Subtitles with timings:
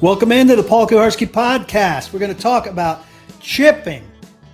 [0.00, 2.10] Welcome into the Paul Kuharsky podcast.
[2.10, 3.04] We're going to talk about
[3.38, 4.02] chipping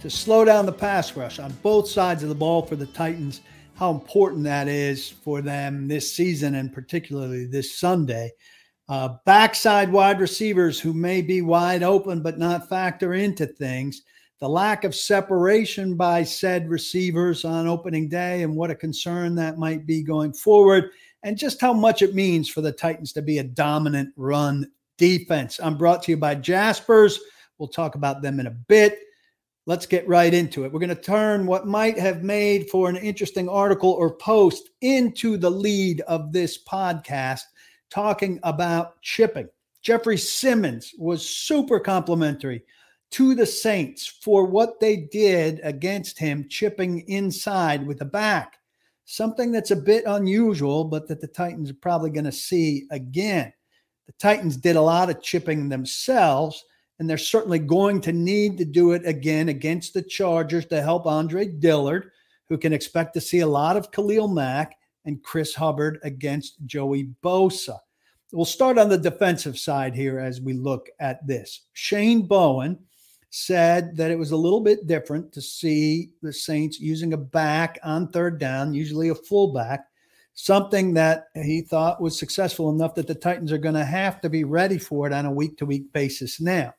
[0.01, 3.43] to slow down the pass rush on both sides of the ball for the Titans,
[3.77, 8.33] how important that is for them this season and particularly this Sunday.
[8.89, 14.03] Uh, backside wide receivers who may be wide open but not factor into things.
[14.41, 19.59] The lack of separation by said receivers on opening day and what a concern that
[19.59, 20.91] might be going forward,
[21.23, 25.61] and just how much it means for the Titans to be a dominant run defense.
[25.63, 27.19] I'm brought to you by Jaspers.
[27.59, 29.01] We'll talk about them in a bit.
[29.67, 30.73] Let's get right into it.
[30.73, 35.37] We're going to turn what might have made for an interesting article or post into
[35.37, 37.43] the lead of this podcast,
[37.91, 39.49] talking about chipping.
[39.83, 42.63] Jeffery Simmons was super complimentary
[43.13, 48.59] to the Saints for what they did against him, chipping inside with the back.
[49.05, 53.53] Something that's a bit unusual, but that the Titans are probably going to see again.
[54.07, 56.65] The Titans did a lot of chipping themselves,
[56.99, 61.07] and they're certainly going to need to do it again against the Chargers to help
[61.07, 62.11] Andre Dillard,
[62.49, 67.11] who can expect to see a lot of Khalil Mack and Chris Hubbard against Joey
[67.23, 67.79] Bosa.
[68.33, 71.67] We'll start on the defensive side here as we look at this.
[71.75, 72.79] Shane Bowen
[73.31, 77.79] said that it was a little bit different to see the Saints using a back
[77.85, 79.87] on third down, usually a fullback,
[80.37, 84.29] something that he thought was successful enough that the Titans are going to have to
[84.29, 86.75] be ready for it on a week to week basis now.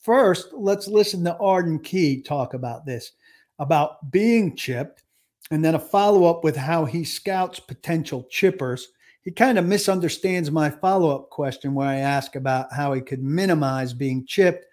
[0.00, 3.12] First, let's listen to Arden Key talk about this,
[3.58, 5.02] about being chipped,
[5.50, 8.82] and then a follow up with how he scouts potential chippers.
[9.22, 13.22] He kind of misunderstands my follow up question where I ask about how he could
[13.22, 14.66] minimize being chipped.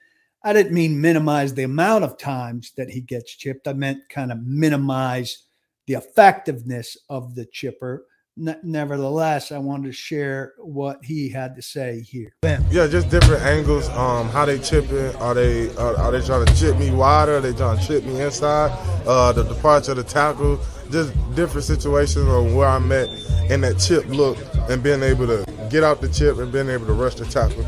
[0.43, 3.69] I didn't mean minimize the amount of times that he gets chipped.
[3.69, 5.43] I meant kind of minimize
[5.87, 8.05] the effectiveness of the chipper.
[8.37, 12.33] nevertheless, I wanted to share what he had to say here.
[12.43, 13.89] Yeah, just different angles.
[13.89, 15.13] Um, how they chipping?
[15.17, 17.37] Are they are, are they trying to chip me wider?
[17.37, 18.71] Are they trying to chip me inside?
[19.05, 20.59] Uh, the departure of the tackle.
[20.89, 23.09] Just different situations on where I'm at
[23.49, 24.37] in that chip look
[24.69, 27.65] and being able to get out the chip and being able to rush the tackle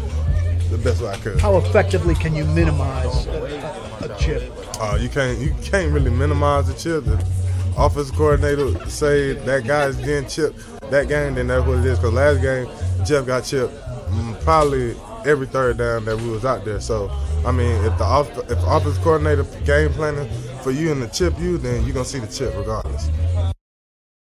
[0.69, 1.39] the best way I could.
[1.39, 4.51] How effectively can you minimize a, a chip?
[4.79, 7.05] Uh, you can't you can't really minimize the chip.
[7.05, 7.42] The,
[7.77, 11.97] offensive coordinator say that guy's getting chipped that game, then that's what it is.
[11.97, 12.67] Because last game,
[13.05, 14.95] Jeff got chipped mm, probably
[15.25, 16.79] every third down that we was out there.
[16.79, 17.09] So,
[17.45, 20.29] I mean, if the off, if the offensive coordinator game planning
[20.61, 23.09] for you and the chip you, then you're gonna see the chip regardless.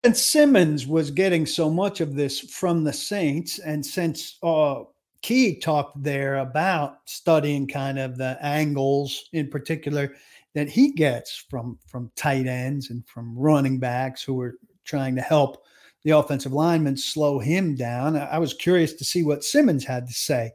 [0.03, 4.83] And Simmons was getting so much of this from the Saints, and since uh,
[5.23, 10.13] Key talked there about studying kind of the angles in particular
[10.55, 14.55] that he gets from from tight ends and from running backs who are
[14.85, 15.63] trying to help
[16.03, 18.15] the offensive linemen slow him down.
[18.15, 20.53] I was curious to see what Simmons had to say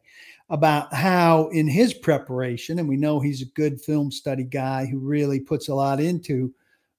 [0.48, 4.98] about how in his preparation, and we know he's a good film study guy who
[4.98, 6.52] really puts a lot into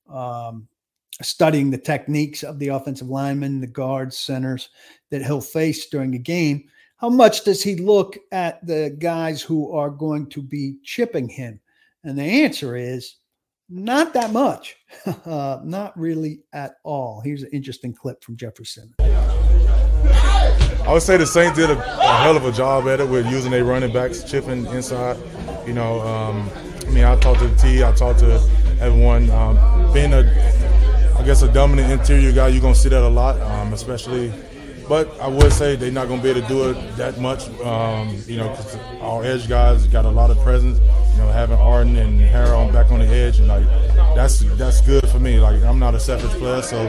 [0.10, 0.68] um,
[1.22, 4.70] studying the techniques of the offensive linemen, the guards, centers
[5.10, 6.66] that he'll face during a game.
[6.98, 11.60] How much does he look at the guys who are going to be chipping him?
[12.04, 13.18] And the answer is
[13.70, 14.76] not that much,
[15.26, 17.22] uh, not really at all.
[17.22, 18.94] Here's an interesting clip from Jefferson.
[19.00, 23.30] I would say the Saints did a, a, hell of a job at it with
[23.30, 25.16] using their running backs, chipping inside.
[25.68, 26.50] You know, um,
[26.88, 28.34] I mean, I talked to the T, I talked to
[28.80, 29.30] everyone.
[29.30, 30.22] Um, being a,
[31.18, 34.34] I guess, a dominant interior guy, you're gonna see that a lot, um, especially
[34.92, 37.48] but I would say they're not going to be able to do it that much.
[37.62, 38.54] Um, you know,
[39.00, 40.80] our edge guys got a lot of presence.
[41.12, 43.66] You know, having Arden and Harold back on the edge, and like
[44.16, 45.40] that's that's good for me.
[45.40, 46.84] Like I'm not a separate player, so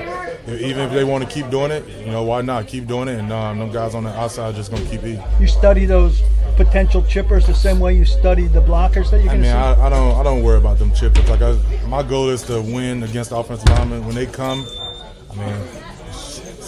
[0.49, 3.19] even if they want to keep doing it, you know, why not keep doing it?
[3.19, 5.22] And um, them guys on the outside are just going to keep eating.
[5.41, 6.22] You study those
[6.56, 9.50] potential chippers the same way you study the blockers that you're going to see.
[9.50, 11.28] I mean, I, I, don't I don't worry about them chippers.
[11.28, 14.67] Like I, my goal is to win against the offensive linemen when they come.
[15.31, 15.82] I mean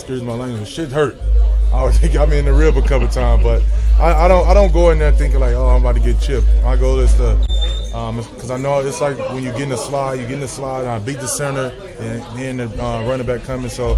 [0.04, 1.16] excuse my language, shit hurt.
[1.72, 3.62] I always think I got me in the rib a couple times, but
[3.98, 6.20] I, I, don't I don't go in there thinking like, oh, I'm about to get
[6.20, 6.46] chipped.
[6.62, 7.36] My goal is to,
[7.86, 10.40] because um, I know it's like when you get in the slide, you get in
[10.40, 13.70] the slide, and I beat the center, and then the uh, running back coming.
[13.70, 13.92] So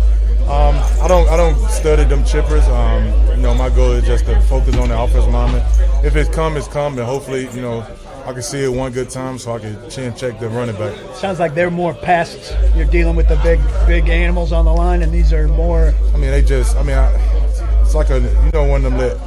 [0.47, 2.63] um, I don't I don't study them chippers.
[2.69, 5.63] Um, you know, my goal is just to focus on the offensive lineman.
[6.05, 7.81] If it's come, it's come, and hopefully, you know,
[8.27, 10.95] I can see it one good time so I can chin check the running back.
[11.17, 12.53] Sounds like they're more pests.
[12.77, 15.95] You're dealing with the big big animals on the line, and these are more.
[16.13, 16.77] I mean, they just.
[16.77, 17.11] I mean, I,
[17.81, 19.19] it's like a you know one of them little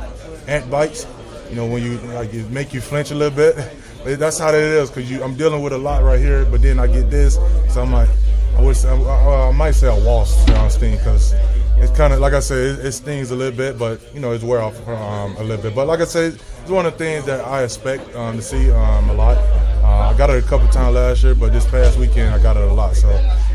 [0.50, 1.06] ant bites.
[1.50, 3.56] You know when you like it make you flinch a little bit.
[4.04, 6.46] But that's how it is because you I'm dealing with a lot right here.
[6.46, 7.36] But then I get this,
[7.70, 8.10] so I'm like,
[8.58, 11.34] I wish I, I, I might say a wasp, you know, because
[11.78, 14.32] it's kind of like I said, it, it, stings a little bit, but you know,
[14.32, 15.76] it's wear off um, a little bit.
[15.76, 18.72] But like I said, it's one of the things that I expect um, to see
[18.72, 19.38] um, a lot.
[19.84, 22.58] Uh, I got it a couple times last year, but this past weekend I got
[22.58, 22.96] it a lot.
[22.96, 23.10] So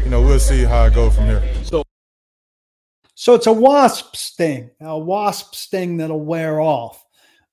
[0.05, 1.43] you know, we'll see how it goes from here.
[1.65, 1.84] So,
[3.15, 7.05] so it's a wasp sting, a wasp sting that'll wear off.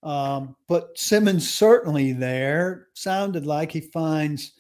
[0.04, 4.54] Um, but Simmons certainly there sounded like he finds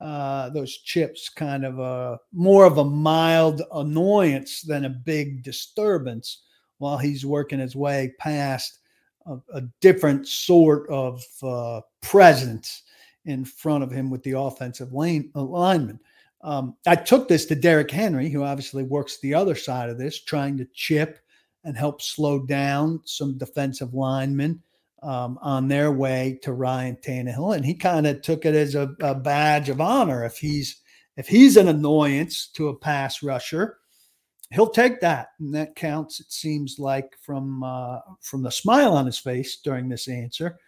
[0.00, 6.44] uh, those chips kind of a more of a mild annoyance than a big disturbance
[6.78, 8.78] while he's working his way past
[9.26, 12.82] a, a different sort of uh, presence
[13.24, 16.00] in front of him with the offensive lane alignment.
[16.46, 20.22] Um, I took this to Derrick Henry, who obviously works the other side of this,
[20.22, 21.18] trying to chip
[21.64, 24.62] and help slow down some defensive linemen
[25.02, 28.94] um, on their way to Ryan Tannehill, and he kind of took it as a,
[29.00, 30.24] a, badge of honor.
[30.24, 30.82] If he's
[31.16, 33.78] if he's an annoyance to a pass rusher,
[34.52, 36.20] he'll take that, and that counts.
[36.20, 40.58] It seems like from uh, from the smile on his face during this answer,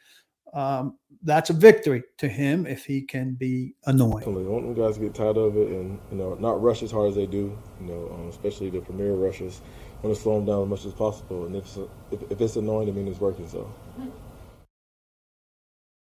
[0.55, 4.25] um, that's a victory to him if he can be annoying.
[4.25, 7.09] I want guys to get tired of it and you know not rush as hard
[7.09, 7.57] as they do.
[7.81, 9.61] You know, um, especially the premier rushers.
[10.03, 11.79] I want to slow them down as much as possible, and if it's,
[12.13, 13.49] if, if it's annoying, I mean it's working.
[13.49, 13.73] So.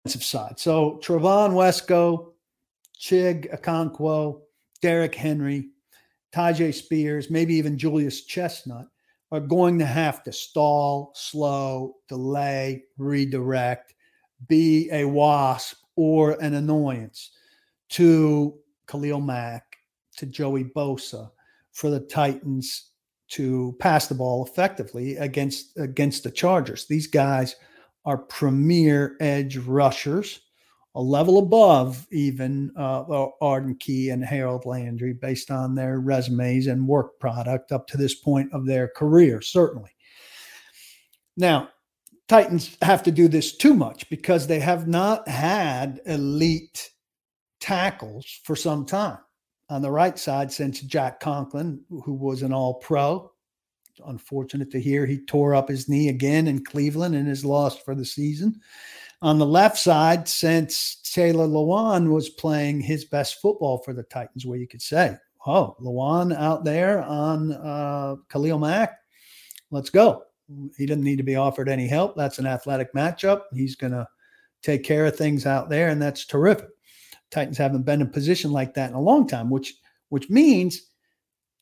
[0.07, 0.59] Side.
[0.59, 2.33] So Trevon Wesco,
[3.01, 4.43] Chig Okonkwo,
[4.83, 5.71] Derrick Henry,
[6.35, 8.87] Tyjae Spears, maybe even Julius Chestnut
[9.33, 13.95] are going to have to stall, slow, delay, redirect,
[14.49, 17.31] be a wasp or an annoyance
[17.91, 19.77] to Khalil Mack,
[20.17, 21.31] to Joey Bosa
[21.73, 22.91] for the Titans
[23.29, 26.87] to pass the ball effectively against against the Chargers.
[26.87, 27.57] These guys
[28.05, 30.41] are premier edge rushers,
[30.95, 36.87] a level above even uh, Arden Key and Harold Landry based on their resumes and
[36.87, 39.91] work product up to this point of their career, certainly.
[41.37, 41.71] Now,
[42.29, 46.91] Titans have to do this too much because they have not had elite
[47.61, 49.19] tackles for some time.
[49.69, 53.31] On the right side, since Jack Conklin, who was an all pro,
[53.91, 57.85] It's unfortunate to hear he tore up his knee again in Cleveland and is lost
[57.85, 58.61] for the season.
[59.23, 64.45] On the left side, since Taylor Lewan was playing his best football for the Titans,
[64.45, 65.17] where you could say,
[65.47, 68.99] oh, Lewan out there on uh, Khalil Mack,
[69.71, 70.23] let's go.
[70.77, 72.17] He doesn't need to be offered any help.
[72.17, 73.43] That's an athletic matchup.
[73.53, 74.07] He's going to
[74.63, 76.69] take care of things out there, and that's terrific.
[77.31, 79.75] Titans haven't been in position like that in a long time, which
[80.11, 80.81] which means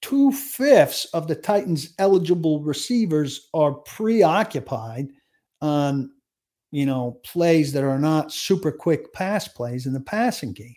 [0.03, 5.09] two fifths of the Titans' eligible receivers are preoccupied
[5.61, 6.11] on,
[6.73, 10.75] you know, plays that are not super quick pass plays in the passing game.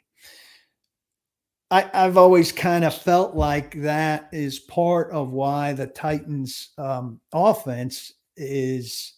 [1.76, 7.20] I, have always kind of felt like that is part of why the Titans' um,
[7.34, 9.14] offense is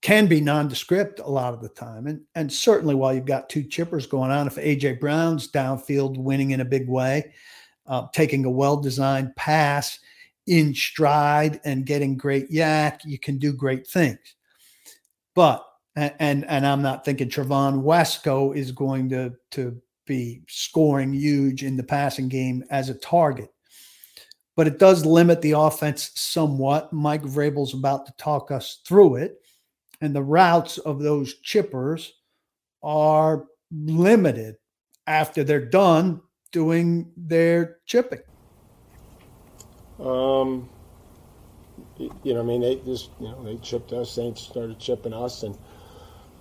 [0.00, 3.64] can be nondescript a lot of the time, and and certainly while you've got two
[3.64, 7.32] chippers going on, if AJ Brown's downfield winning in a big way,
[7.86, 9.98] uh, taking a well designed pass
[10.46, 14.36] in stride and getting great YAC, you can do great things.
[15.34, 15.66] But
[15.96, 21.76] and and I'm not thinking Trevon Wesco is going to to be scoring huge in
[21.76, 23.52] the passing game as a target.
[24.56, 26.92] But it does limit the offense somewhat.
[26.92, 29.36] Mike Vrabel's about to talk us through it.
[30.00, 32.08] And the routes of those chippers
[32.82, 34.56] are limited
[35.06, 36.20] after they're done
[36.52, 38.20] doing their chipping?
[39.98, 40.68] Um,
[41.98, 44.12] you know, I mean, they just, you know, they chipped us.
[44.12, 45.58] Saints started chipping us, and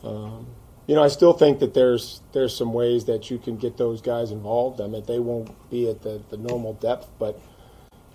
[0.04, 0.48] um,
[0.88, 4.02] you know, I still think that there's there's some ways that you can get those
[4.02, 4.82] guys involved.
[4.82, 7.40] I mean, they won't be at the, the normal depth, but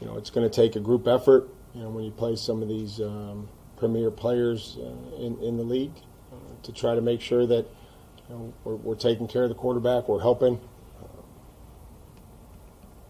[0.01, 1.49] you know, it's going to take a group effort.
[1.75, 5.63] You know, when you play some of these um, premier players uh, in in the
[5.63, 5.95] league,
[6.33, 7.67] uh, to try to make sure that
[8.29, 10.59] you know, we're, we're taking care of the quarterback, we're helping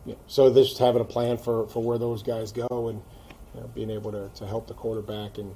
[0.04, 0.14] yeah.
[0.26, 3.02] So this having a plan for, for where those guys go and
[3.54, 5.54] you know, being able to, to help the quarterback and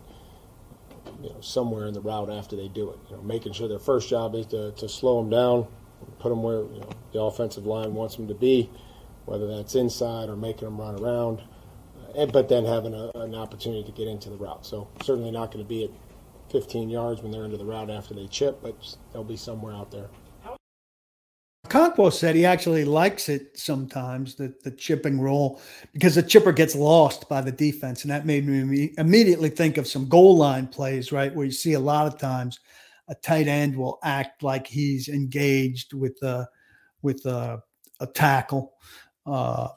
[1.22, 2.98] you know somewhere in the route after they do it.
[3.10, 5.66] You know, making sure their first job is to, to slow them down,
[6.18, 8.70] put them where you know, the offensive line wants them to be,
[9.24, 11.42] whether that's inside or making them run around.
[12.16, 14.64] And, but then having a, an opportunity to get into the route.
[14.64, 15.90] So certainly not going to be at
[16.50, 18.74] 15 yards when they're into the route after they chip, but
[19.12, 20.08] they'll be somewhere out there.
[21.76, 25.60] Okonkwo said he actually likes it sometimes, the, the chipping role,
[25.92, 28.02] because the chipper gets lost by the defense.
[28.02, 31.34] And that made me immediately think of some goal line plays, right?
[31.34, 32.58] Where you see a lot of times
[33.08, 36.48] a tight end will act like he's engaged with a,
[37.02, 37.62] with a,
[38.00, 38.74] a tackle.
[39.24, 39.68] Uh,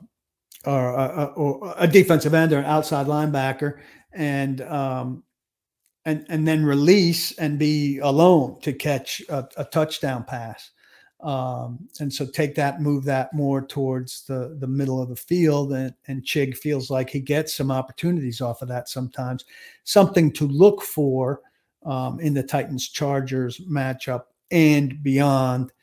[0.66, 3.80] or, a, or a defensive end or an outside linebacker,
[4.12, 5.24] and um,
[6.06, 10.72] and and then release and be alone to catch a, a touchdown pass.
[11.22, 15.74] Um, and so take that, move that more towards the the middle of the field,
[15.74, 19.44] and, and Chig feels like he gets some opportunities off of that sometimes.
[19.84, 21.42] Something to look for
[21.86, 25.74] um, in the Titans Chargers matchup and beyond.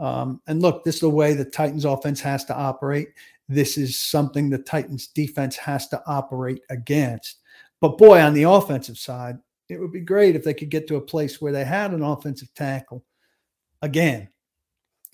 [0.00, 3.08] Um, and look, this is the way the Titans offense has to operate.
[3.48, 7.38] This is something the Titans defense has to operate against.
[7.80, 9.36] But boy, on the offensive side,
[9.68, 12.02] it would be great if they could get to a place where they had an
[12.02, 13.04] offensive tackle
[13.82, 14.28] again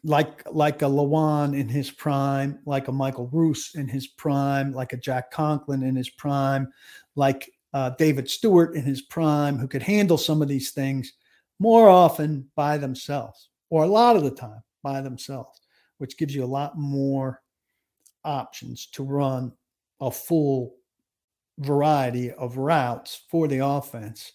[0.04, 4.92] like like a Lewan in his prime, like a Michael Roos in his prime, like
[4.92, 6.72] a Jack Conklin in his prime,
[7.14, 11.12] like uh, David Stewart in his prime, who could handle some of these things
[11.58, 15.60] more often by themselves, or a lot of the time by themselves,
[15.98, 17.42] which gives you a lot more
[18.24, 19.52] options to run
[20.00, 20.74] a full
[21.58, 24.32] variety of routes for the offense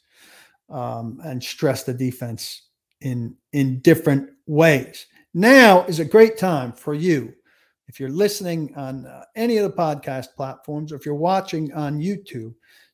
[0.69, 2.69] um, and stress the defense
[3.01, 5.05] in in different ways.
[5.33, 7.33] Now is a great time for you.
[7.87, 11.99] If you're listening on uh, any of the podcast platforms or if you're watching on
[11.99, 12.53] YouTube,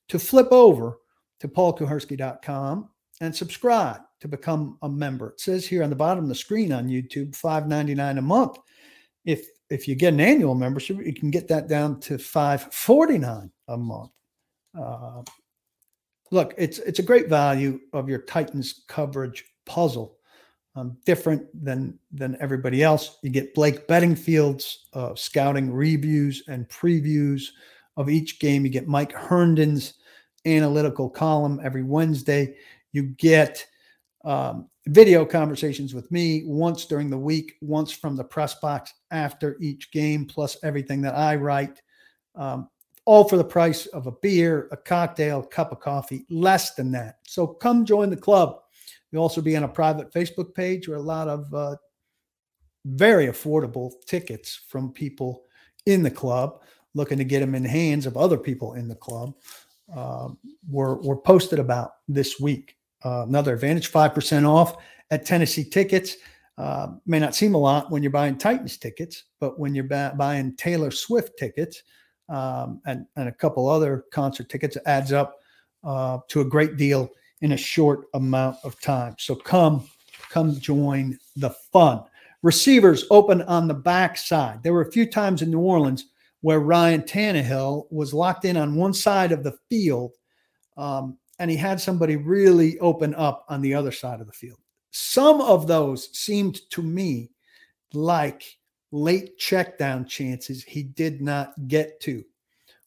[0.10, 0.98] to flip over
[1.40, 2.90] to paulkuharsky.com
[3.22, 5.30] and subscribe to become a member.
[5.32, 8.58] It says here on the bottom of the screen on YouTube, $5.99 a month.
[9.26, 13.78] If if you get an annual membership, you can get that down to $5.49 a
[13.78, 14.12] month.
[14.80, 15.24] Uh,
[16.32, 20.17] look, it's it's a great value of your Titans coverage puzzle
[20.78, 23.18] um, different than than everybody else.
[23.24, 27.48] You get Blake Beddingfield's uh, scouting reviews and previews
[27.98, 28.64] of each game.
[28.64, 29.96] You get Mike Herndon's
[30.46, 32.56] analytical column every Wednesday.
[32.92, 33.66] You get
[34.24, 39.58] um, video conversations with me once during the week, once from the press box after
[39.60, 41.82] each game, plus everything that I write.
[42.36, 42.70] Um,
[43.06, 46.92] all for the price of a beer, a cocktail, a cup of coffee, less than
[46.92, 47.16] that.
[47.26, 48.60] So come join the club.
[49.12, 51.76] You'll also be on a private Facebook page where a lot of uh,
[52.86, 55.44] very affordable tickets from people
[55.86, 56.62] in the club
[56.94, 59.34] looking to get them in the hands of other people in the club
[59.96, 60.30] uh,
[60.70, 62.78] were, were posted about this week.
[63.06, 64.78] Uh, another advantage 5% off
[65.12, 66.18] at Tennessee tickets.
[66.58, 70.16] Uh, may not seem a lot when you're buying Titans tickets, but when you're ba-
[70.18, 71.84] buying Taylor Swift tickets
[72.30, 75.38] um, and, and a couple other concert tickets, it adds up
[75.84, 77.10] uh, to a great deal
[77.42, 79.16] in a short amount of time.
[79.20, 79.88] So come,
[80.30, 82.04] come join the fun.
[82.44, 84.64] Receivers open on the backside.
[84.64, 86.06] There were a few times in New Orleans
[86.42, 90.14] where Ryan Tannehill was locked in on one side of the field,
[90.78, 94.60] um, and he had somebody really open up on the other side of the field.
[94.92, 97.32] Some of those seemed to me
[97.94, 98.44] like
[98.92, 102.24] late checkdown chances he did not get to.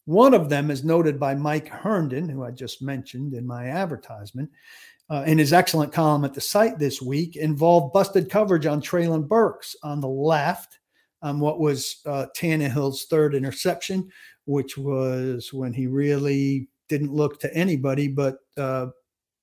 [0.05, 4.49] One of them is noted by Mike Herndon, who I just mentioned in my advertisement,
[5.09, 9.27] uh, in his excellent column at the site this week, involved busted coverage on Treylon
[9.27, 10.79] Burks on the left
[11.21, 14.09] on what was uh, Tannehill's third interception,
[14.45, 18.87] which was when he really didn't look to anybody but uh,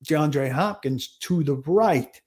[0.04, 2.20] DeAndre Hopkins to the right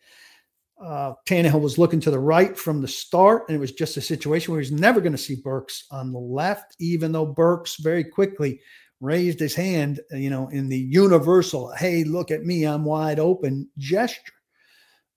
[0.84, 4.02] uh, Tannehill was looking to the right from the start, and it was just a
[4.02, 8.04] situation where he's never going to see Burks on the left, even though Burks very
[8.04, 8.60] quickly
[9.00, 13.20] raised his hand, uh, you know, in the universal, hey, look at me, I'm wide
[13.20, 14.34] open gesture.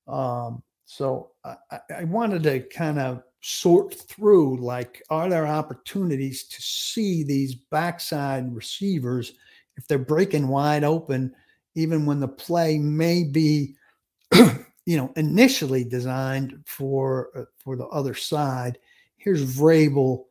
[0.07, 1.57] Um, so I,
[1.99, 8.55] I wanted to kind of sort through like, are there opportunities to see these backside
[8.55, 9.33] receivers
[9.77, 11.35] if they're breaking wide open,
[11.75, 13.75] even when the play may be
[14.87, 18.79] you know, initially designed for uh, for the other side.
[19.17, 20.25] Here's Vrabel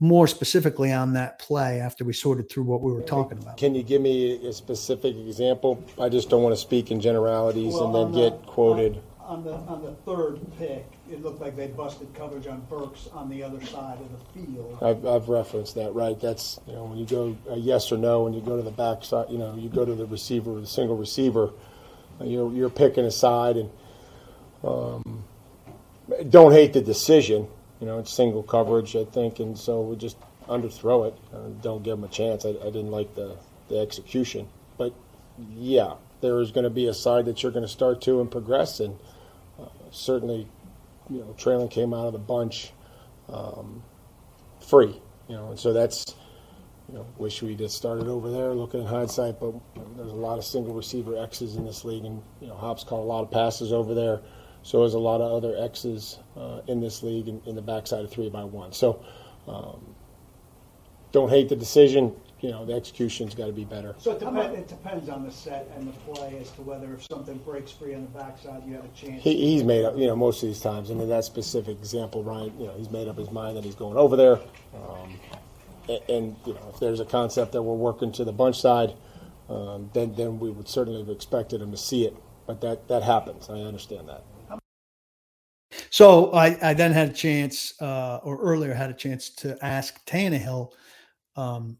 [0.00, 3.56] more specifically on that play after we sorted through what we were talking about.
[3.56, 5.82] Can you give me a specific example?
[6.00, 9.02] I just don't want to speak in generalities well, and then the, get quoted.
[9.20, 13.08] On, on, the on the third pick, it looked like they busted coverage on Burks
[13.12, 14.78] on the other side of the field.
[14.80, 16.18] I've, I've referenced that, right?
[16.18, 18.70] That's you know when you go a yes or no, when you go to the
[18.70, 21.50] backside, you know you go to the receiver, the single receiver,
[22.22, 23.68] you're you're picking a side and
[24.64, 25.24] um,
[26.28, 27.46] don't hate the decision.
[27.80, 30.16] You know, it's single coverage, I think, and so we just
[30.48, 31.16] underthrow it.
[31.32, 32.44] Uh, don't give them a chance.
[32.44, 33.36] I, I didn't like the,
[33.68, 34.48] the execution.
[34.76, 34.94] But
[35.54, 38.30] yeah, there is going to be a side that you're going to start to and
[38.30, 38.80] progress.
[38.80, 38.98] And
[39.60, 40.48] uh, certainly,
[41.08, 42.72] you know, Treylon came out of the bunch
[43.28, 43.82] um,
[44.60, 45.00] free.
[45.28, 46.14] You know, and so that's
[46.88, 48.54] you know, wish we just started over there.
[48.54, 51.84] Looking in hindsight, but you know, there's a lot of single receiver X's in this
[51.84, 54.20] league, and you know, Hops caught a lot of passes over there.
[54.62, 58.04] So there's a lot of other X's uh, in this league in, in, the backside
[58.04, 58.72] of three by one.
[58.72, 59.02] So
[59.46, 59.94] um,
[61.12, 62.14] don't hate the decision.
[62.40, 63.96] You know, the execution's got to be better.
[63.98, 67.04] So it, depend, it depends on the set and the play as to whether if
[67.10, 69.22] something breaks free on the backside, you have a chance.
[69.22, 72.22] He, he's made up, you know, most of these times, and in that specific example,
[72.22, 74.38] Ryan, you know, he's made up his mind that he's going over there.
[74.74, 75.18] Um,
[75.88, 78.92] and, and, you know, if there's a concept that we're working to the bunch side,
[79.48, 82.14] um, then then we would certainly have expected him to see it.
[82.46, 83.48] But that that happens.
[83.48, 84.22] I understand that.
[85.90, 90.04] So I, I then had a chance, uh, or earlier had a chance to ask
[90.06, 90.72] Tannehill
[91.36, 91.78] um,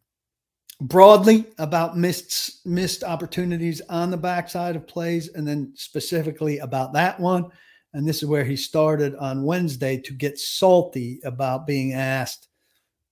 [0.80, 7.18] broadly about missed missed opportunities on the backside of plays, and then specifically about that
[7.18, 7.50] one.
[7.94, 12.48] And this is where he started on Wednesday to get salty about being asked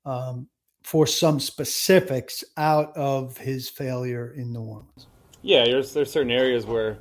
[0.04, 0.48] um,
[0.84, 5.06] for some specifics out of his failure in New Orleans.
[5.42, 6.98] Yeah, there's there's certain areas where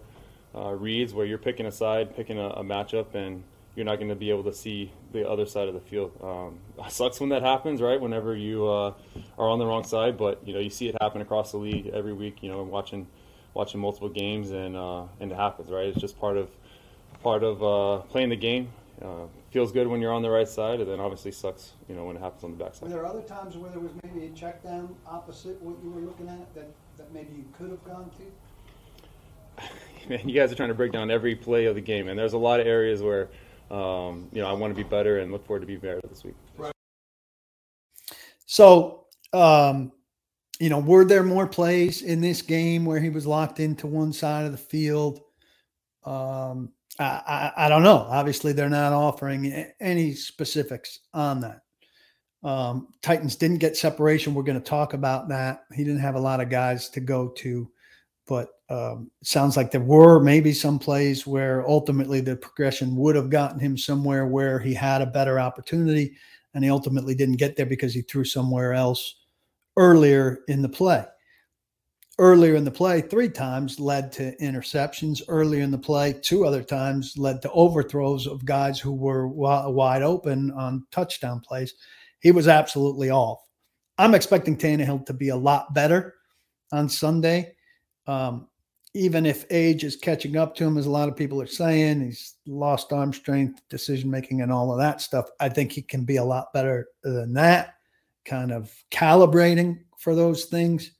[0.55, 3.43] uh, reads where you're picking a side, picking a, a matchup, and
[3.75, 6.11] you're not going to be able to see the other side of the field.
[6.23, 7.99] Um, it sucks when that happens, right?
[7.99, 8.93] Whenever you uh,
[9.37, 11.87] are on the wrong side, but you know you see it happen across the league
[11.87, 12.41] every week.
[12.41, 13.07] You know, watching
[13.53, 15.87] watching multiple games, and uh, and it happens, right?
[15.87, 16.49] It's just part of
[17.21, 18.69] part of uh, playing the game.
[19.01, 22.05] Uh, feels good when you're on the right side, and then obviously sucks, you know,
[22.05, 22.83] when it happens on the backside.
[22.83, 25.99] Were there other times where there was maybe a check down opposite what you were
[25.99, 28.09] looking at that, that maybe you could have gone
[29.57, 30.09] to?
[30.09, 32.33] Man, you guys are trying to break down every play of the game, and there's
[32.33, 33.29] a lot of areas where
[33.71, 36.23] um, you know, I want to be better and look forward to be better this
[36.23, 36.35] week.
[36.57, 36.73] Right.
[38.45, 39.91] So, um,
[40.59, 44.13] you know, were there more plays in this game where he was locked into one
[44.13, 45.21] side of the field?
[46.05, 48.07] Um, I, I, I don't know.
[48.09, 51.61] Obviously, they're not offering any specifics on that.
[52.43, 54.33] Um, Titans didn't get separation.
[54.33, 55.65] We're going to talk about that.
[55.73, 57.69] He didn't have a lot of guys to go to
[58.27, 63.29] but um, sounds like there were maybe some plays where ultimately the progression would have
[63.29, 66.15] gotten him somewhere where he had a better opportunity,
[66.53, 69.15] and he ultimately didn't get there because he threw somewhere else
[69.77, 71.05] earlier in the play.
[72.17, 75.21] Earlier in the play, three times led to interceptions.
[75.27, 80.01] Earlier in the play, two other times led to overthrows of guys who were wide
[80.01, 81.73] open on touchdown plays.
[82.19, 83.41] He was absolutely off.
[83.97, 86.15] I'm expecting Tannehill to be a lot better
[86.71, 87.55] on Sunday
[88.07, 88.47] um,
[88.95, 91.99] even if age is catching up to him, as a lot of people are saying,
[91.99, 95.25] he's lost arm strength, decision making, and all of that stuff.
[95.41, 97.75] I think he can be a lot better than that,
[98.23, 100.91] kind of calibrating for those things.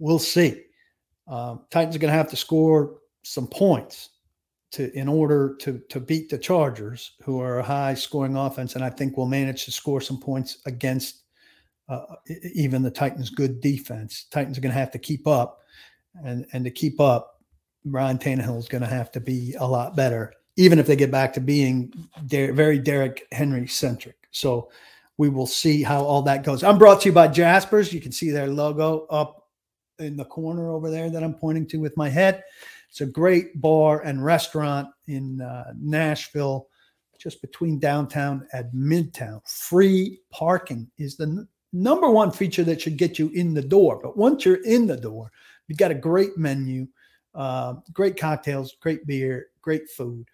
[0.00, 0.60] We'll see.
[1.28, 4.10] Um, Titans are going to have to score some points
[4.72, 8.84] to in order to to beat the Chargers, who are a high scoring offense, and
[8.84, 11.22] I think we'll manage to score some points against
[11.88, 12.16] uh,
[12.54, 14.26] even the Titans' good defense.
[14.32, 15.60] Titans are going to have to keep up
[16.22, 17.40] and and to keep up,
[17.84, 21.10] Ryan Tannehill is going to have to be a lot better, even if they get
[21.10, 21.92] back to being
[22.26, 24.16] Der- very Derrick Henry centric.
[24.30, 24.70] So
[25.16, 26.64] we will see how all that goes.
[26.64, 27.92] I'm brought to you by Jaspers.
[27.92, 29.48] You can see their logo up
[29.98, 32.42] in the corner over there that I'm pointing to with my head.
[32.90, 36.68] It's a great bar and restaurant in uh, Nashville,
[37.18, 39.40] just between downtown and midtown.
[39.48, 44.00] Free parking is the n- number one feature that should get you in the door.
[44.02, 45.30] But once you're in the door,
[45.68, 46.86] You've got a great menu,
[47.34, 50.26] uh, great cocktails, great beer, great food.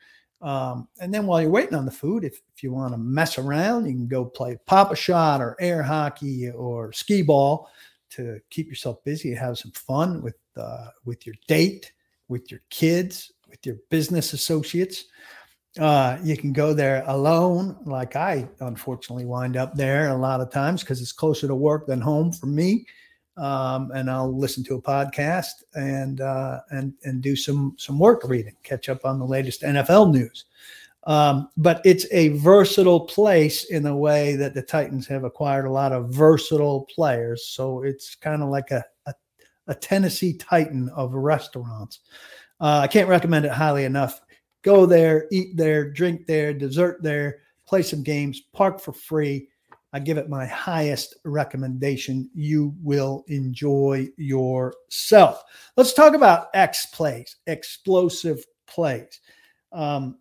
[0.43, 3.39] Um, and then while you're waiting on the food, if, if you want to mess
[3.39, 7.69] around, you can go play Pop-A-Shot or air hockey or skee ball
[8.11, 11.93] to keep yourself busy, and have some fun with uh, with your date,
[12.29, 15.05] with your kids, with your business associates.
[15.79, 20.51] Uh, you can go there alone, like I unfortunately wind up there a lot of
[20.51, 22.85] times because it's closer to work than home for me
[23.41, 28.23] um, and I'll listen to a podcast and uh, and and do some some work
[28.25, 30.45] reading, catch up on the latest NFL news.
[31.05, 35.71] Um, but it's a versatile place in the way that the Titans have acquired a
[35.71, 37.47] lot of versatile players.
[37.47, 39.15] So it's kind of like a, a,
[39.69, 42.01] a Tennessee Titan of restaurants.
[42.61, 44.21] Uh, I can't recommend it highly enough.
[44.61, 49.49] Go there, eat there, drink there, dessert there, play some games, park for free
[49.93, 52.31] I give it my highest recommendation.
[52.33, 55.43] You will enjoy yourself.
[55.77, 59.21] Let's talk about X plays, explosive plays.
[59.73, 60.19] Um,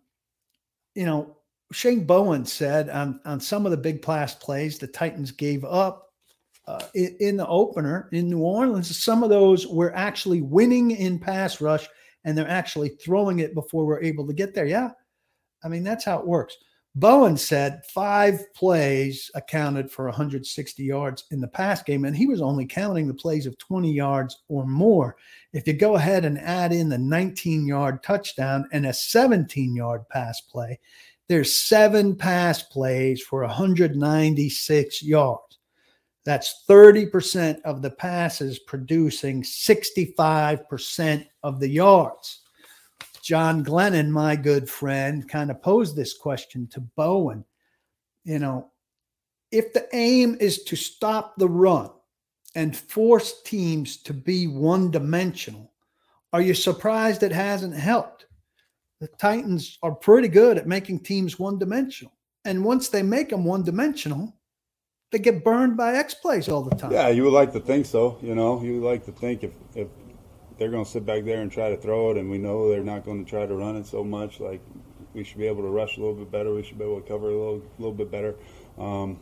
[0.94, 1.36] you know,
[1.72, 6.08] Shane Bowen said on, on some of the big pass plays the Titans gave up
[6.66, 8.96] uh, in, in the opener in New Orleans.
[9.02, 11.86] Some of those were actually winning in pass rush
[12.24, 14.66] and they're actually throwing it before we're able to get there.
[14.66, 14.90] Yeah.
[15.62, 16.56] I mean, that's how it works.
[16.96, 22.42] Bowen said five plays accounted for 160 yards in the pass game, and he was
[22.42, 25.16] only counting the plays of 20 yards or more.
[25.52, 30.08] If you go ahead and add in the 19 yard touchdown and a 17 yard
[30.08, 30.80] pass play,
[31.28, 35.58] there's seven pass plays for 196 yards.
[36.24, 42.40] That's 30% of the passes producing 65% of the yards.
[43.30, 47.44] John Glennon, my good friend, kind of posed this question to Bowen.
[48.24, 48.72] You know,
[49.52, 51.90] if the aim is to stop the run
[52.56, 55.70] and force teams to be one dimensional,
[56.32, 58.26] are you surprised it hasn't helped?
[58.98, 62.12] The Titans are pretty good at making teams one dimensional.
[62.44, 64.34] And once they make them one dimensional,
[65.12, 66.90] they get burned by X plays all the time.
[66.90, 68.18] Yeah, you would like to think so.
[68.22, 69.86] You know, you would like to think if, if
[70.60, 72.84] they're going to sit back there and try to throw it, and we know they're
[72.84, 74.60] not going to try to run it so much, like
[75.14, 76.52] we should be able to rush a little bit better.
[76.52, 78.34] We should be able to cover a little, little bit better.
[78.76, 79.18] Um,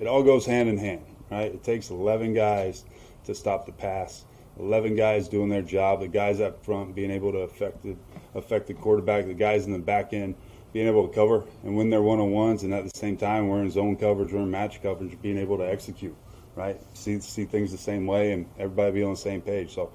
[0.00, 1.54] it all goes hand in hand, right?
[1.54, 2.84] It takes 11 guys
[3.26, 4.24] to stop the pass.
[4.58, 6.00] 11 guys doing their job.
[6.00, 7.96] The guys up front being able to affect the,
[8.34, 9.26] affect the quarterback.
[9.26, 10.34] The guys in the back end
[10.72, 13.48] being able to cover and win their one on ones, and at the same time,
[13.48, 16.16] we're in zone coverage, we're in match coverage, being able to execute,
[16.56, 16.80] right?
[16.94, 19.74] See see things the same way, and everybody be on the same page.
[19.74, 19.92] So,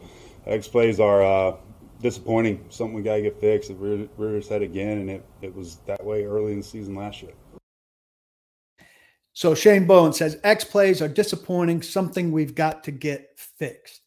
[0.47, 1.57] X plays are uh,
[2.01, 2.65] disappointing.
[2.69, 3.69] Something we gotta get fixed.
[3.69, 6.95] It reared its head again, and it, it was that way early in the season
[6.95, 7.33] last year.
[9.33, 11.83] So Shane Bowen says X plays are disappointing.
[11.83, 14.01] Something we've got to get fixed.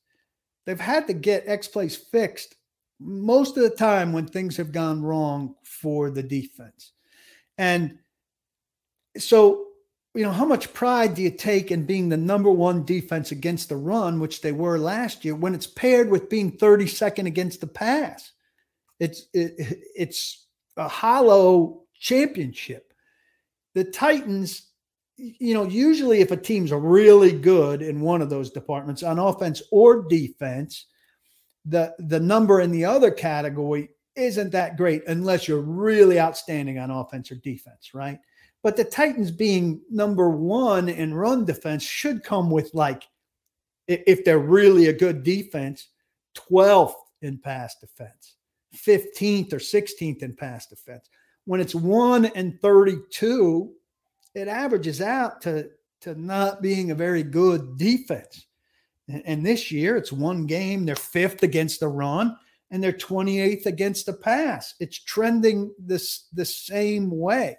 [0.67, 2.57] They've had to get X plays fixed
[2.99, 6.93] most of the time when things have gone wrong for the defense.
[7.59, 7.99] And
[9.17, 9.69] so,
[10.15, 13.69] you know, how much pride do you take in being the number one defense against
[13.69, 17.67] the run, which they were last year, when it's paired with being 32nd against the
[17.67, 18.33] pass?
[18.99, 20.47] It's it, it's
[20.77, 22.93] a hollow championship.
[23.75, 24.69] The Titans,
[25.17, 29.63] you know, usually if a team's really good in one of those departments on offense
[29.71, 30.87] or defense,
[31.65, 36.91] the the number in the other category isn't that great unless you're really outstanding on
[36.91, 38.19] offense or defense, right?
[38.63, 43.09] But the Titans being number one in run defense should come with like,
[43.87, 45.89] if they're really a good defense,
[46.37, 48.35] 12th in pass defense,
[48.77, 51.09] 15th or 16th in pass defense.
[51.47, 53.73] When it's one and 32,
[54.35, 55.71] it averages out to,
[56.03, 58.47] to not being a very good defense.
[59.09, 60.85] And this year, it's one game.
[60.85, 62.37] They're fifth against the run,
[62.71, 64.75] and they're 28th against the pass.
[64.79, 67.57] It's trending this the same way.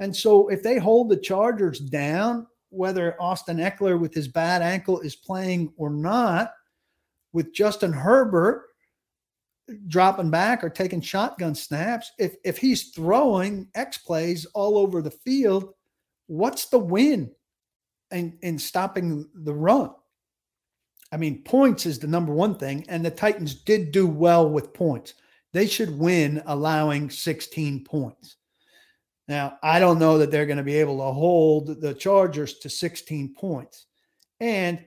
[0.00, 5.00] And so, if they hold the Chargers down, whether Austin Ekeler with his bad ankle
[5.00, 6.52] is playing or not,
[7.32, 8.66] with Justin Herbert
[9.88, 15.10] dropping back or taking shotgun snaps, if if he's throwing X plays all over the
[15.10, 15.74] field,
[16.26, 17.30] what's the win
[18.10, 19.90] in, in stopping the run?
[21.12, 24.74] I mean, points is the number one thing, and the Titans did do well with
[24.74, 25.14] points.
[25.52, 28.36] They should win allowing 16 points.
[29.28, 32.70] Now, I don't know that they're going to be able to hold the Chargers to
[32.70, 33.86] 16 points.
[34.40, 34.84] And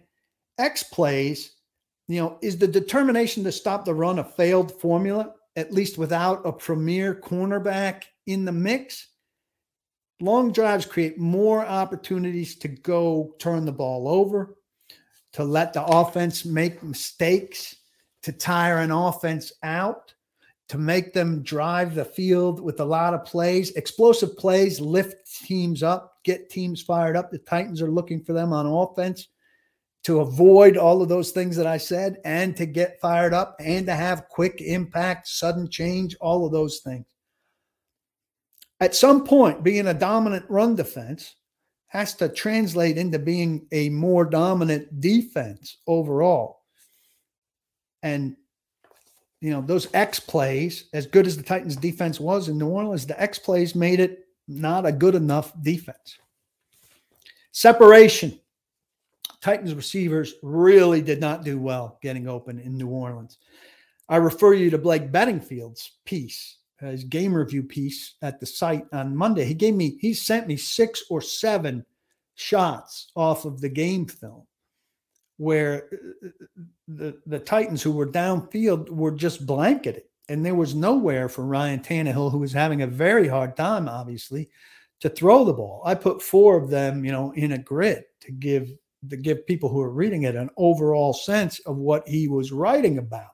[0.58, 1.56] X plays,
[2.08, 6.46] you know, is the determination to stop the run a failed formula, at least without
[6.46, 9.08] a premier cornerback in the mix?
[10.22, 14.58] Long drives create more opportunities to go turn the ball over
[15.34, 17.76] to let the offense make mistakes,
[18.24, 20.14] to tire an offense out,
[20.70, 23.72] to make them drive the field with a lot of plays.
[23.72, 27.32] Explosive plays lift teams up, get teams fired up.
[27.32, 29.28] The Titans are looking for them on offense
[30.04, 33.86] to avoid all of those things that I said and to get fired up and
[33.88, 37.06] to have quick impact, sudden change, all of those things.
[38.80, 41.36] At some point, being a dominant run defense
[41.88, 46.62] has to translate into being a more dominant defense overall.
[48.04, 48.38] And
[49.42, 53.06] you know, those X plays, as good as the Titans defense was in New Orleans,
[53.06, 56.18] the X plays made it not a good enough defense.
[57.52, 58.40] Separation.
[59.42, 63.38] Titans receivers really did not do well getting open in New Orleans.
[64.10, 69.16] I refer you to Blake Beddingfield's piece his game review piece at the site on
[69.16, 69.46] Monday.
[69.46, 71.86] He gave me, he sent me six or seven
[72.36, 74.44] shots off of the game film
[75.40, 76.28] where uh,
[76.90, 80.04] the, the Titans who were downfield were just blanketed.
[80.28, 84.50] And there was nowhere for Ryan Tannehill, who was having a very hard time, obviously,
[85.00, 85.82] to throw the ball.
[85.86, 88.70] I put four of them, you know, in a grid to give
[89.10, 92.98] to give people who are reading it an overall sense of what he was writing
[92.98, 93.32] about.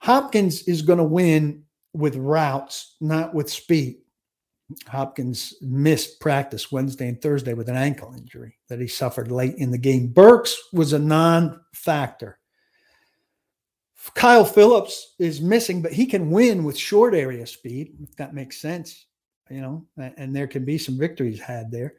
[0.00, 4.02] Hopkins is going to win with routes, not with speed.
[4.88, 9.70] Hopkins missed practice Wednesday and Thursday with an ankle injury that he suffered late in
[9.70, 10.08] the game.
[10.08, 12.38] Burks was a non factor.
[14.14, 18.60] Kyle Phillips is missing, but he can win with short area speed, if that makes
[18.60, 19.06] sense,
[19.50, 21.94] you know, and there can be some victories had there.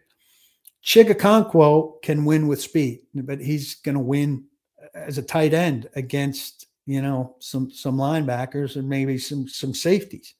[0.83, 4.45] Chig can win with speed, but he's going to win
[4.81, 9.73] uh, as a tight end against you know some some linebackers and maybe some some
[9.73, 10.33] safeties.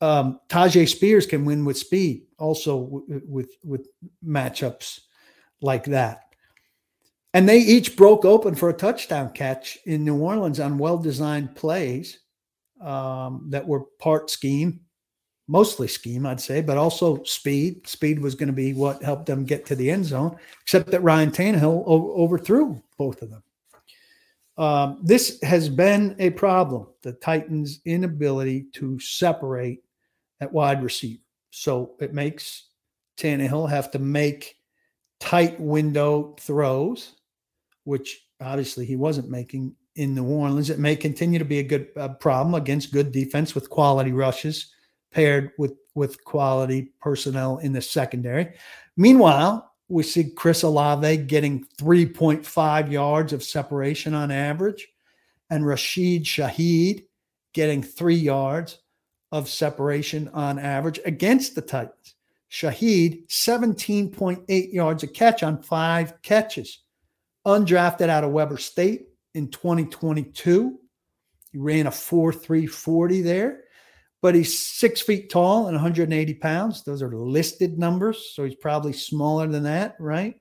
[0.00, 3.88] Um, Tyjae Spears can win with speed, also w- with with
[4.24, 5.00] matchups
[5.60, 6.28] like that.
[7.34, 11.54] And they each broke open for a touchdown catch in New Orleans on well designed
[11.54, 12.20] plays
[12.80, 14.80] um, that were part scheme,
[15.46, 17.86] mostly scheme, I'd say, but also speed.
[17.86, 21.02] Speed was going to be what helped them get to the end zone, except that
[21.02, 23.42] Ryan Tannehill o- overthrew both of them.
[24.56, 29.82] Um, this has been a problem the Titans' inability to separate
[30.40, 31.22] at wide receiver.
[31.50, 32.68] So it makes
[33.18, 34.56] Tannehill have to make
[35.20, 37.14] tight window throws,
[37.84, 40.70] which obviously he wasn't making in New Orleans.
[40.70, 44.72] It may continue to be a good problem against good defense with quality rushes
[45.10, 48.54] paired with with quality personnel in the secondary.
[48.96, 54.86] Meanwhile, we see Chris Olave getting 3.5 yards of separation on average,
[55.50, 57.06] and Rashid Shaheed
[57.54, 58.78] getting three yards
[59.32, 62.14] of separation on average against the Titans.
[62.50, 66.82] Shaheed, 17.8 yards a catch on five catches.
[67.46, 70.78] Undrafted out of Weber State in 2022.
[71.52, 73.64] He ran a 4.340 there,
[74.20, 76.82] but he's six feet tall and 180 pounds.
[76.82, 78.32] Those are listed numbers.
[78.34, 80.40] So he's probably smaller than that, right?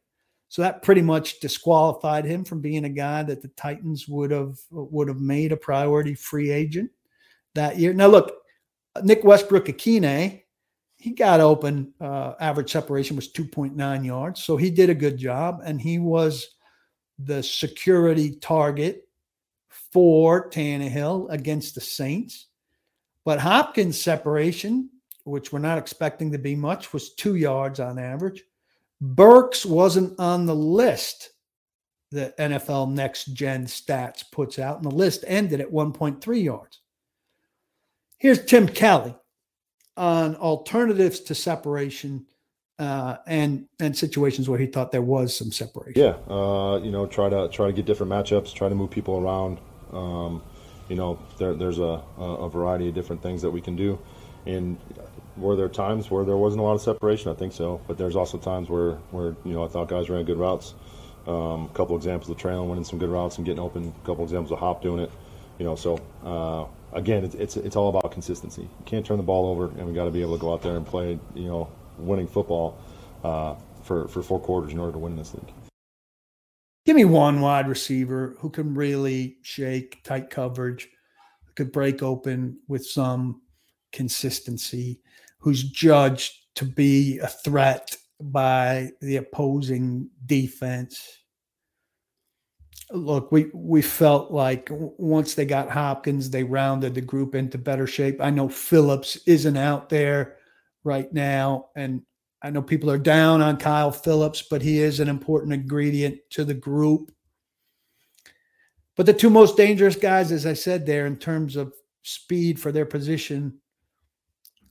[0.50, 4.58] So that pretty much disqualified him from being a guy that the Titans would have
[4.71, 6.89] would have made a priority free agent
[7.54, 7.93] that year.
[7.93, 8.34] Now look,
[9.03, 10.41] Nick Westbrook-Ikhine,
[10.97, 11.93] he got open.
[11.99, 16.55] Uh, average separation was 2.9 yards, so he did a good job, and he was
[17.19, 19.07] the security target
[19.91, 22.47] for Tannehill against the Saints.
[23.25, 24.89] But Hopkins' separation,
[25.23, 28.43] which we're not expecting to be much, was two yards on average.
[29.01, 31.31] Burks wasn't on the list
[32.12, 36.79] that NFL Next Gen Stats puts out, and the list ended at 1.3 yards.
[38.17, 39.15] Here's Tim Kelly
[39.95, 42.25] on alternatives to separation
[42.80, 46.01] uh, and and situations where he thought there was some separation.
[46.01, 49.17] Yeah, uh, you know, try to try to get different matchups, try to move people
[49.17, 49.60] around.
[49.91, 50.43] Um,
[50.89, 53.99] you know, there, there's a, a variety of different things that we can do.
[54.45, 54.77] And
[55.36, 57.32] were there times where there wasn't a lot of separation?
[57.32, 57.82] I think so.
[57.88, 60.75] But there's also times where, where you know, I thought guys ran good routes.
[61.27, 63.93] Um, a couple examples of Treylon winning some good routes and getting open.
[64.01, 65.12] A couple examples of Hop doing it.
[65.60, 68.63] You know, so uh, again, it's, it's it's all about consistency.
[68.63, 70.62] You can't turn the ball over, and we got to be able to go out
[70.62, 72.80] there and play, you know, winning football
[73.23, 75.54] uh, for for four quarters in order to win this league.
[76.86, 80.88] Give me one wide receiver who can really shake tight coverage,
[81.56, 83.41] could break open with some
[83.91, 85.02] consistency,
[85.39, 91.16] who's judged to be a threat by the opposing defense.
[92.91, 97.86] Look, we we felt like once they got Hopkins, they rounded the group into better
[97.86, 98.21] shape.
[98.21, 100.38] I know Phillips isn't out there
[100.86, 102.04] right now, and
[102.41, 106.45] I know people are down on Kyle Phillips, but he is an important ingredient to
[106.45, 107.12] the group.
[108.95, 111.73] But the two most dangerous guys, as I said there, in terms of
[112.04, 113.60] speed for their position,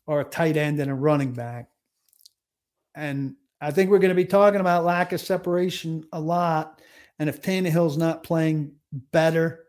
[0.09, 1.69] are a tight end and a running back.
[2.95, 6.81] And I think we're going to be talking about lack of separation a lot.
[7.19, 8.73] And if Tannehill's not playing
[9.13, 9.65] better,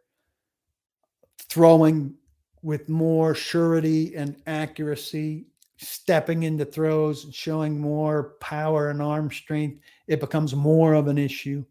[1.49, 2.15] throwing
[2.61, 5.45] with more surety and accuracy,
[5.77, 11.17] stepping into throws and showing more power and arm strength, it becomes more of an
[11.17, 11.63] issue.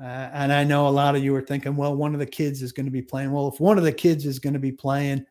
[0.00, 2.62] Uh, and I know a lot of you are thinking, well, one of the kids
[2.62, 3.30] is going to be playing.
[3.32, 5.24] Well, if one of the kids is going to be playing,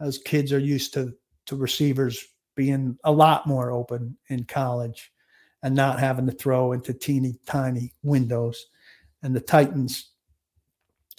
[0.00, 1.14] those kids are used to
[1.46, 5.10] to receivers being a lot more open in college
[5.62, 8.66] and not having to throw into teeny tiny windows.
[9.22, 10.10] And the Titans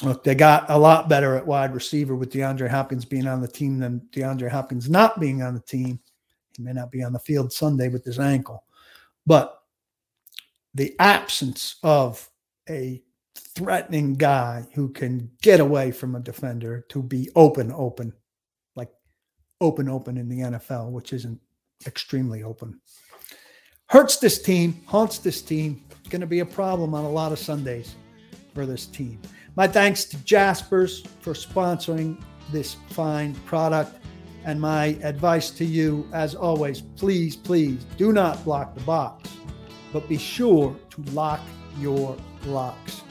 [0.02, 3.47] Look, they got a lot better at wide receiver with DeAndre Hopkins being on the
[3.47, 5.99] team than DeAndre Hopkins not being on the team.
[6.56, 8.63] He may not be on the field Sunday with his ankle,
[9.25, 9.62] but
[10.73, 12.30] the absence of
[12.69, 13.02] a
[13.36, 18.13] threatening guy who can get away from a defender to be open, open,
[18.75, 18.91] like
[19.60, 21.39] open, open in the NFL, which isn't
[21.86, 22.80] extremely open,
[23.89, 25.84] hurts this team, haunts this team.
[26.10, 27.95] Going to be a problem on a lot of Sundays
[28.56, 29.19] for this team.
[29.56, 32.19] My thanks to Jaspers for sponsoring
[32.52, 33.95] this fine product.
[34.45, 39.30] And my advice to you, as always, please, please do not block the box,
[39.91, 41.41] but be sure to lock
[41.78, 43.04] your locks.